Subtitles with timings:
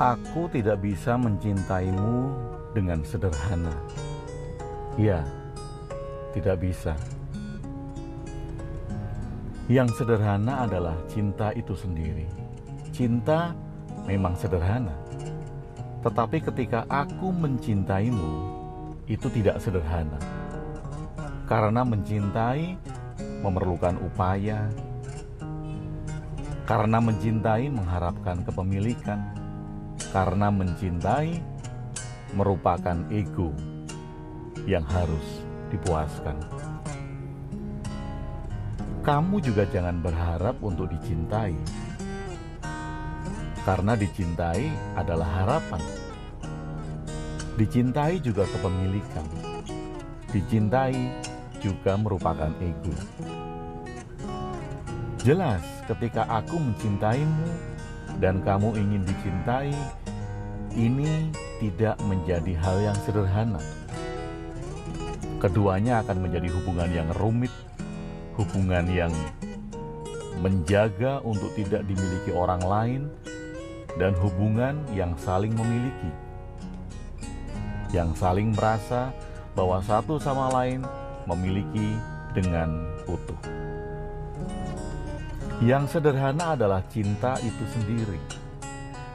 [0.00, 2.32] Aku tidak bisa mencintaimu
[2.72, 3.76] dengan sederhana.
[4.96, 5.20] Ya,
[6.32, 6.96] tidak bisa.
[9.68, 12.24] Yang sederhana adalah cinta itu sendiri.
[12.92, 13.52] Cinta
[14.08, 14.96] memang sederhana,
[16.04, 18.32] tetapi ketika aku mencintaimu,
[19.06, 20.18] itu tidak sederhana
[21.52, 22.80] karena mencintai
[23.44, 24.70] memerlukan upaya,
[26.64, 29.20] karena mencintai mengharapkan kepemilikan,
[30.12, 31.40] karena mencintai
[32.36, 33.52] merupakan ego
[34.68, 36.36] yang harus dipuaskan.
[39.02, 41.56] Kamu juga jangan berharap untuk dicintai,
[43.66, 45.82] karena dicintai adalah harapan.
[47.58, 49.26] Dicintai juga kepemilikan.
[50.30, 50.94] Dicintai
[51.58, 52.94] juga merupakan ego.
[55.22, 57.46] Jelas, ketika aku mencintaimu
[58.22, 59.74] dan kamu ingin dicintai,
[60.74, 63.60] ini tidak menjadi hal yang sederhana.
[65.38, 67.50] Keduanya akan menjadi hubungan yang rumit,
[68.38, 69.12] hubungan yang
[70.42, 73.02] menjaga untuk tidak dimiliki orang lain,
[74.00, 76.10] dan hubungan yang saling memiliki,
[77.92, 79.12] yang saling merasa
[79.52, 80.80] bahwa satu sama lain
[81.28, 81.94] memiliki
[82.32, 83.36] dengan utuh.
[85.62, 88.41] Yang sederhana adalah cinta itu sendiri.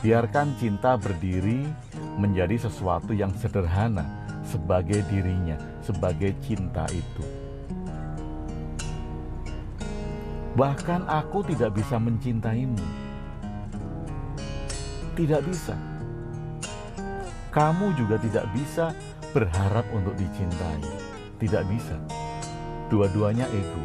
[0.00, 1.68] Biarkan cinta berdiri
[2.16, 4.08] menjadi sesuatu yang sederhana
[4.48, 7.20] sebagai dirinya, sebagai cinta itu.
[10.56, 12.80] Bahkan aku tidak bisa mencintaimu.
[15.20, 15.76] Tidak bisa.
[17.52, 18.96] Kamu juga tidak bisa
[19.36, 20.80] berharap untuk dicintai.
[21.36, 22.00] Tidak bisa.
[22.88, 23.84] Dua-duanya ego.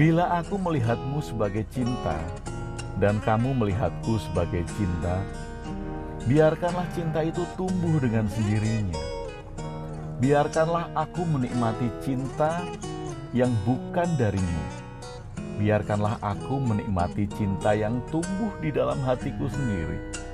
[0.00, 2.18] Bila aku melihatmu sebagai cinta
[2.98, 5.22] dan kamu melihatku sebagai cinta,
[6.26, 9.00] biarkanlah cinta itu tumbuh dengan sendirinya.
[10.22, 12.62] Biarkanlah aku menikmati cinta
[13.34, 14.62] yang bukan darimu.
[15.58, 20.24] Biarkanlah aku menikmati cinta yang tumbuh di dalam hatiku sendiri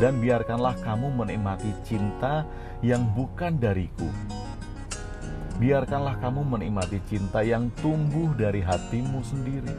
[0.00, 2.48] dan biarkanlah kamu menikmati cinta
[2.80, 4.08] yang bukan dariku.
[5.60, 9.76] Biarkanlah kamu menikmati cinta yang tumbuh dari hatimu sendiri.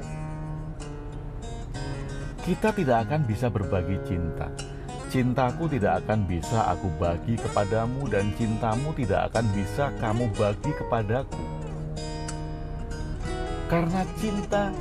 [2.42, 4.50] Kita tidak akan bisa berbagi cinta.
[5.12, 11.44] Cintaku tidak akan bisa aku bagi kepadamu, dan cintamu tidak akan bisa kamu bagi kepadaku,
[13.68, 14.72] karena cinta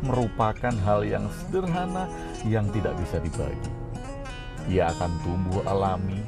[0.00, 2.08] merupakan hal yang sederhana
[2.48, 3.72] yang tidak bisa dibagi.
[4.72, 6.24] Ia akan tumbuh alami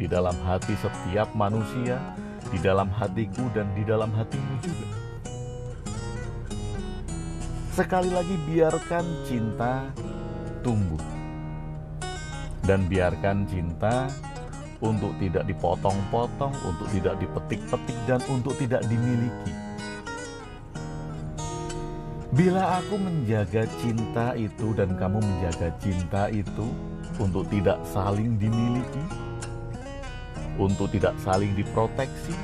[0.00, 2.00] di dalam hati setiap manusia,
[2.48, 4.99] di dalam hatiku dan di dalam hatimu juga.
[7.70, 9.86] Sekali lagi biarkan cinta
[10.66, 10.98] tumbuh.
[12.66, 14.10] Dan biarkan cinta
[14.82, 19.54] untuk tidak dipotong-potong, untuk tidak dipetik-petik dan untuk tidak dimiliki.
[22.34, 26.66] Bila aku menjaga cinta itu dan kamu menjaga cinta itu,
[27.22, 29.04] untuk tidak saling dimiliki,
[30.58, 32.34] untuk tidak saling diproteksi,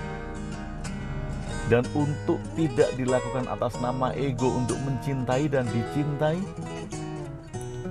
[1.67, 6.39] dan untuk tidak dilakukan atas nama ego untuk mencintai dan dicintai,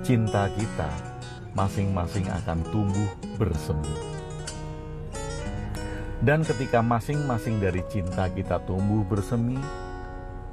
[0.00, 0.88] cinta kita
[1.52, 3.96] masing-masing akan tumbuh bersemi.
[6.24, 9.60] Dan ketika masing-masing dari cinta kita tumbuh bersemi,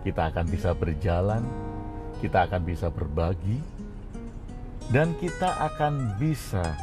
[0.04, 1.44] kita akan bisa berjalan,
[2.20, 3.64] kita akan bisa berbagi,
[4.92, 6.76] dan kita akan bisa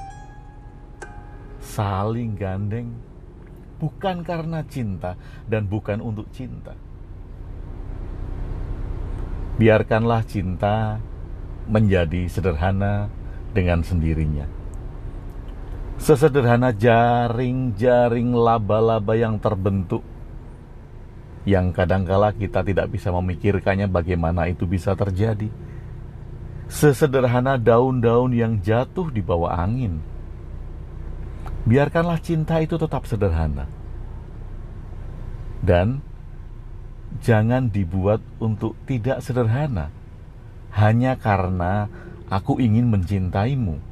[1.61, 2.97] saling gandeng
[3.81, 5.17] bukan karena cinta
[5.49, 6.77] dan bukan untuk cinta.
[9.57, 11.01] Biarkanlah cinta
[11.65, 13.09] menjadi sederhana
[13.57, 14.45] dengan sendirinya.
[16.01, 20.05] Sesederhana jaring-jaring laba-laba yang terbentuk
[21.49, 25.49] yang kadangkala kita tidak bisa memikirkannya bagaimana itu bisa terjadi
[26.71, 29.99] Sesederhana daun-daun yang jatuh di bawah angin.
[31.67, 33.67] Biarkanlah cinta itu tetap sederhana.
[35.61, 36.01] Dan
[37.21, 39.93] jangan dibuat untuk tidak sederhana.
[40.71, 41.91] Hanya karena
[42.31, 43.83] aku ingin mencintaimu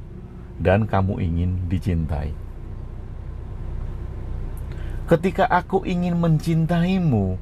[0.62, 2.34] dan kamu ingin dicintai.
[5.08, 7.40] Ketika aku ingin mencintaimu,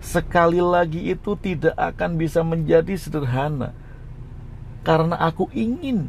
[0.00, 3.76] sekali lagi itu tidak akan bisa menjadi sederhana
[4.80, 6.08] karena aku ingin.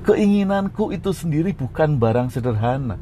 [0.00, 2.96] Keinginanku itu sendiri bukan barang sederhana.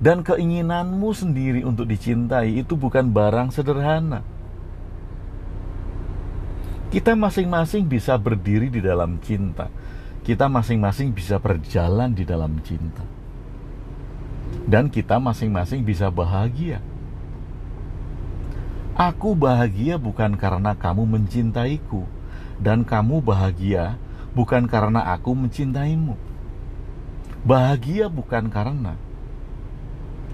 [0.00, 4.24] Dan keinginanmu sendiri untuk dicintai itu bukan barang sederhana.
[6.88, 9.68] Kita masing-masing bisa berdiri di dalam cinta.
[10.24, 13.04] Kita masing-masing bisa berjalan di dalam cinta.
[14.64, 16.80] Dan kita masing-masing bisa bahagia.
[18.96, 22.08] Aku bahagia bukan karena kamu mencintaiku,
[22.56, 24.00] dan kamu bahagia
[24.32, 26.16] bukan karena aku mencintaimu.
[27.46, 28.98] Bahagia bukan karena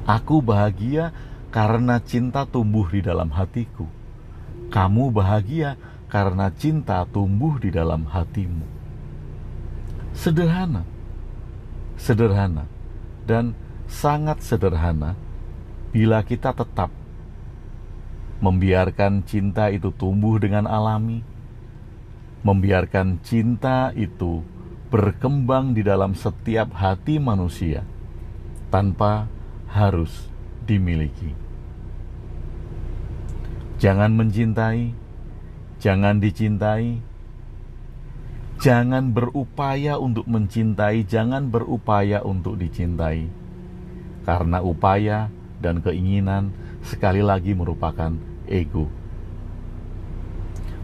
[0.07, 1.11] aku bahagia
[1.51, 3.91] karena cinta tumbuh di dalam hatiku.
[4.71, 5.75] Kamu bahagia
[6.07, 8.65] karena cinta tumbuh di dalam hatimu.
[10.17, 10.87] Sederhana,
[11.99, 12.65] sederhana,
[13.29, 13.53] dan
[13.91, 15.19] sangat sederhana
[15.93, 16.89] bila kita tetap
[18.41, 21.21] membiarkan cinta itu tumbuh dengan alami,
[22.45, 24.45] membiarkan cinta itu
[24.93, 27.83] berkembang di dalam setiap hati manusia
[28.71, 29.27] tanpa
[29.71, 30.31] harus
[30.67, 31.35] dimiliki.
[33.77, 34.97] Jangan mencintai,
[35.79, 37.05] jangan dicintai,
[38.59, 43.29] jangan berupaya untuk mencintai, jangan berupaya untuk dicintai,
[44.25, 45.29] karena upaya
[45.61, 48.17] dan keinginan sekali lagi merupakan
[48.49, 48.89] ego.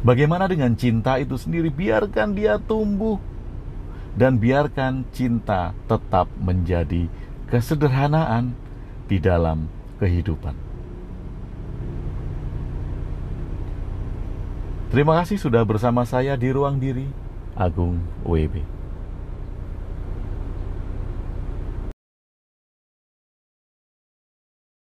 [0.02, 1.70] Bagaimana dengan cinta itu sendiri?
[1.70, 3.23] Biarkan dia tumbuh
[4.19, 7.06] dan biarkan cinta tetap menjadi
[7.49, 8.52] kesederhanaan
[9.12, 9.69] di dalam
[10.00, 10.56] kehidupan.
[14.88, 17.05] Terima kasih sudah bersama saya di ruang diri
[17.53, 18.71] Agung WB.